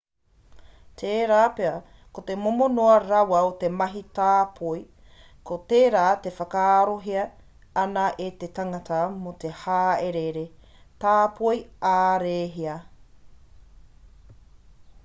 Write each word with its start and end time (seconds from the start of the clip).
tērā 0.99 1.39
pea 1.57 1.73
ko 2.17 2.23
te 2.29 2.37
momo 2.45 2.69
noa 2.77 2.93
rawa 3.03 3.41
o 3.49 3.51
te 3.63 3.69
mahi 3.81 4.01
tāpoi 4.19 4.79
ko 5.51 5.59
tērā 5.75 6.05
e 6.31 6.33
whakaarohia 6.39 7.27
ana 7.83 8.07
e 8.31 8.31
te 8.45 8.51
tangata 8.61 9.03
mō 9.21 9.35
te 9.45 9.53
hāereere 9.63 10.47
tāpoi 11.07 11.63
ā-rēhia 11.95 12.79